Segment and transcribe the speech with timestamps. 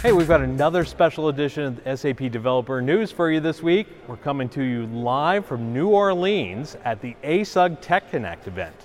[0.00, 3.88] Hey, we've got another special edition of SAP Developer News for you this week.
[4.06, 8.76] We're coming to you live from New Orleans at the ASUG Tech Connect event.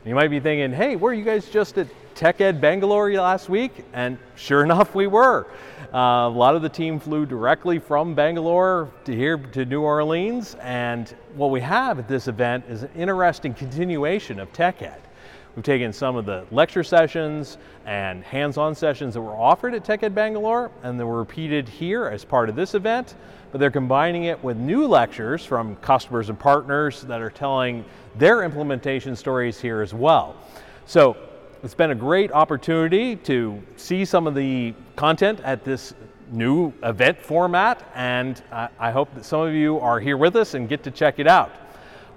[0.00, 1.86] And you might be thinking, hey, were you guys just at
[2.16, 3.84] TechEd Bangalore last week?
[3.92, 5.46] And sure enough, we were.
[5.94, 10.56] Uh, a lot of the team flew directly from Bangalore to here to New Orleans.
[10.62, 14.98] And what we have at this event is an interesting continuation of TechEd.
[15.56, 17.56] We've taken some of the lecture sessions
[17.86, 22.26] and hands-on sessions that were offered at TechEd Bangalore and they were repeated here as
[22.26, 23.14] part of this event,
[23.50, 28.42] but they're combining it with new lectures from customers and partners that are telling their
[28.42, 30.36] implementation stories here as well.
[30.84, 31.16] So
[31.62, 35.94] it's been a great opportunity to see some of the content at this
[36.32, 38.42] new event format and
[38.78, 41.26] I hope that some of you are here with us and get to check it
[41.26, 41.50] out.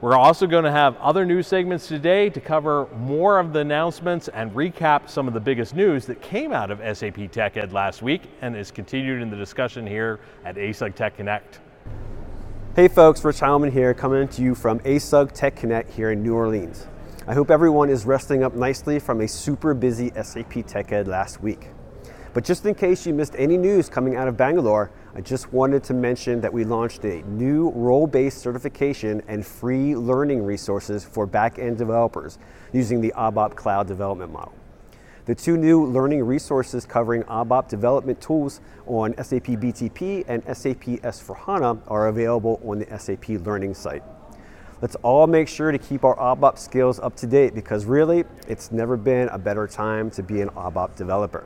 [0.02, 4.30] We're also going to have other news segments today to cover more of the announcements
[4.30, 8.22] and recap some of the biggest news that came out of SAP TechEd last week
[8.42, 11.60] and is continued in the discussion here at ASUG Tech Connect.
[12.78, 16.34] Hey folks, Rich Heilman here, coming to you from ASUG Tech Connect here in New
[16.34, 16.88] Orleans.
[17.28, 21.72] I hope everyone is resting up nicely from a super busy SAP TechEd last week.
[22.32, 25.84] But just in case you missed any news coming out of Bangalore, I just wanted
[25.86, 31.80] to mention that we launched a new role-based certification and free learning resources for back-end
[31.80, 32.38] developers
[32.72, 34.54] using the ABAP cloud development model.
[35.26, 41.82] The two new learning resources covering ABAP development tools on SAP BTP and SAP S4HANA
[41.88, 44.04] are available on the SAP Learning site.
[44.82, 48.72] Let's all make sure to keep our ABAP skills up to date because really, it's
[48.72, 51.46] never been a better time to be an ABAP developer.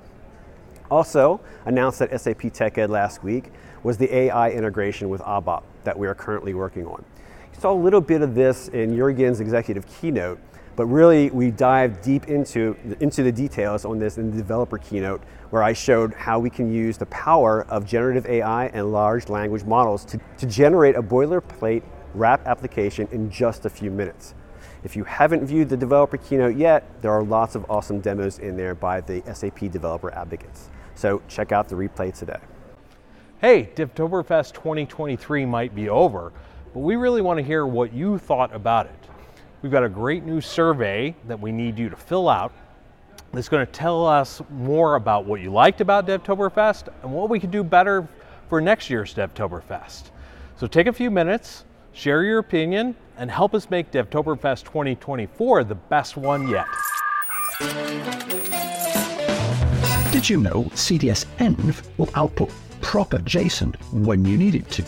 [0.94, 3.46] Also announced at SAP TechEd last week
[3.82, 7.04] was the AI integration with ABAP that we are currently working on.
[7.52, 10.40] You saw a little bit of this in Jürgen's executive keynote,
[10.76, 15.24] but really we dived deep into, into the details on this in the developer keynote
[15.50, 19.64] where I showed how we can use the power of generative AI and large language
[19.64, 21.82] models to, to generate a boilerplate
[22.14, 24.36] RAP application in just a few minutes.
[24.84, 28.58] If you haven't viewed the developer keynote yet, there are lots of awesome demos in
[28.58, 30.70] there by the SAP developer advocates.
[30.96, 32.40] So check out the replay today.
[33.42, 36.32] Hey, Devtoberfest 2023 might be over,
[36.74, 39.10] but we really want to hear what you thought about it.
[39.62, 42.54] We've got a great new survey that we need you to fill out
[43.34, 47.40] that's going to tell us more about what you liked about Devtoberfest and what we
[47.40, 48.08] can do better
[48.48, 50.12] for next year's Devtoberfest.
[50.56, 55.76] So take a few minutes, share your opinion, and help us make Devtoberfest 2024 the
[55.76, 56.68] best one yet.
[60.14, 62.52] Did you know CDS Env will output
[62.82, 64.86] proper JSON when you need it to?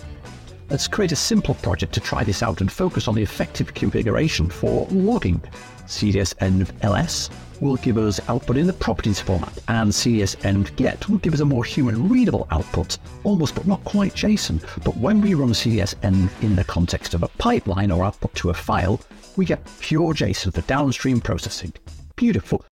[0.69, 4.51] Let's create a simple project to try this out and focus on the effective configuration
[4.51, 5.41] for logging.
[5.87, 11.09] CDS Env LS will give us output in the properties format, and CDS Env Get
[11.09, 14.61] will give us a more human readable output, almost but not quite JSON.
[14.83, 18.51] But when we run CDS Env in the context of a pipeline or output to
[18.51, 19.01] a file,
[19.37, 21.73] we get pure JSON for downstream processing.
[22.15, 22.63] Beautiful.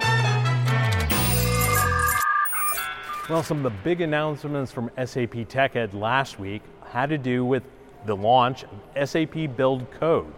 [3.29, 7.63] Well, some of the big announcements from SAP TechEd last week had to do with
[8.05, 10.33] the launch of SAP Build Code,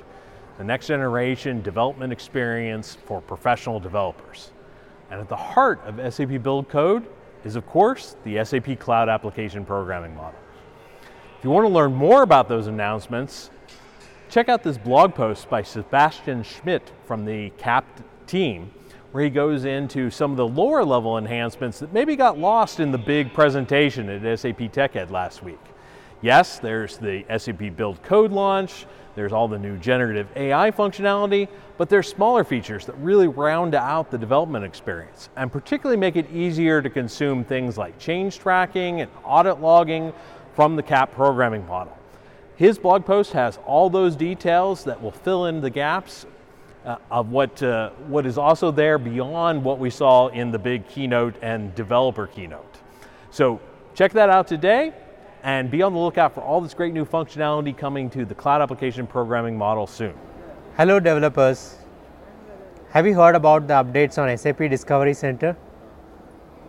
[0.59, 4.51] the next generation development experience for professional developers.
[5.09, 7.07] And at the heart of SAP Build Code
[7.43, 10.39] is, of course, the SAP Cloud Application Programming Model.
[11.39, 13.49] If you want to learn more about those announcements,
[14.29, 17.85] check out this blog post by Sebastian Schmidt from the CAP
[18.27, 18.69] team
[19.15, 22.91] where he goes into some of the lower level enhancements that maybe got lost in
[22.91, 25.61] the big presentation at SAP TechEd last week.
[26.21, 31.87] Yes, there's the SAP Build Code launch, there's all the new generative AI functionality, but
[31.87, 36.81] there's smaller features that really round out the development experience and particularly make it easier
[36.81, 40.11] to consume things like change tracking and audit logging
[40.55, 41.97] from the CAP programming model.
[42.57, 46.25] His blog post has all those details that will fill in the gaps
[46.85, 50.87] uh, of what, uh, what is also there beyond what we saw in the big
[50.87, 52.77] keynote and developer keynote.
[53.31, 53.59] So
[53.95, 54.93] check that out today
[55.43, 58.61] and be on the lookout for all this great new functionality coming to the cloud
[58.61, 60.13] application programming model soon.
[60.77, 61.77] Hello developers.
[62.91, 65.57] Have you heard about the updates on SAP Discovery Center?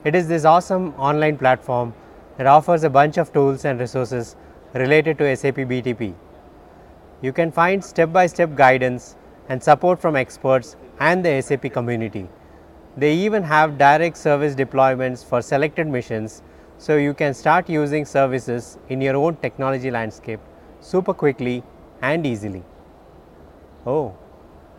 [0.05, 1.95] It is this awesome online platform
[2.37, 4.37] that offers a bunch of tools and resources
[4.73, 6.15] related to SAP BTP.
[7.23, 9.17] You can find step-by-step -step guidance
[9.49, 12.29] and support from experts and the SAP community.
[12.97, 16.43] They even have direct service deployments for selected missions
[16.79, 20.41] so you can start using services in your own technology landscape
[20.81, 21.63] super quickly
[22.03, 22.63] and easily.
[23.87, 24.17] Oh,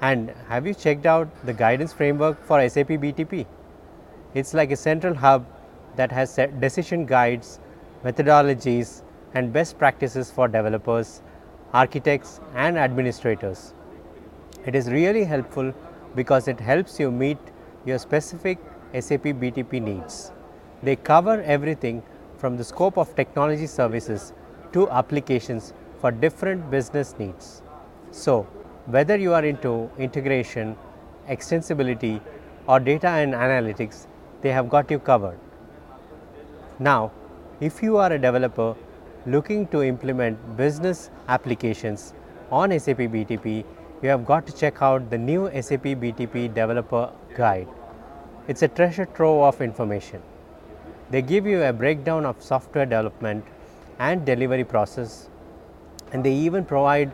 [0.01, 3.45] and have you checked out the guidance framework for SAP BTP?
[4.33, 5.45] It's like a central hub
[5.95, 7.59] that has decision guides,
[8.03, 9.01] methodologies,
[9.33, 11.21] and best practices for developers,
[11.73, 13.73] architects, and administrators.
[14.67, 15.73] It is really helpful
[16.13, 17.37] because it helps you meet
[17.85, 18.57] your specific
[18.93, 20.33] SAP BTP needs.
[20.83, 22.03] They cover everything
[22.37, 24.33] from the scope of technology services
[24.73, 25.71] to applications
[26.01, 27.61] for different business needs.
[28.11, 28.43] So,
[28.87, 30.75] whether you are into integration,
[31.29, 32.19] extensibility,
[32.67, 34.05] or data and analytics,
[34.41, 35.39] they have got you covered.
[36.77, 37.13] Now,
[37.61, 38.75] if you are a developer
[39.25, 42.13] looking to implement business applications
[42.51, 43.63] on SAP BTP,
[44.01, 47.67] you have got to check out the new SAP BTP Developer Guide.
[48.47, 50.21] It's a treasure trove of information.
[51.09, 53.43] They give you a breakdown of software development
[53.97, 55.29] and delivery process,
[56.11, 57.11] and they even provide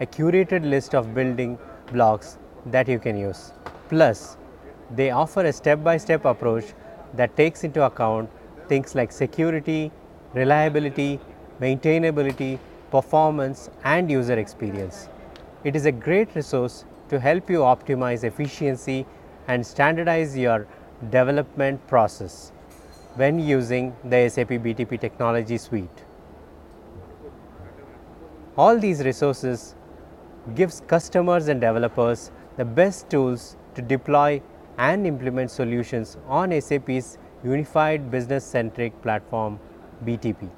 [0.00, 1.58] a curated list of building
[1.90, 2.36] blocks
[2.66, 3.52] that you can use.
[3.88, 4.36] Plus,
[4.90, 6.66] they offer a step by step approach
[7.14, 8.28] that takes into account
[8.68, 9.90] things like security,
[10.34, 11.18] reliability,
[11.60, 12.58] maintainability,
[12.90, 15.08] performance, and user experience.
[15.64, 19.06] It is a great resource to help you optimize efficiency
[19.48, 20.66] and standardize your
[21.10, 22.52] development process
[23.14, 26.04] when using the SAP BTP technology suite.
[28.56, 29.74] All these resources
[30.54, 34.40] gives customers and developers the best tools to deploy
[34.78, 39.58] and implement solutions on SAP's unified business centric platform
[40.04, 40.50] BTP.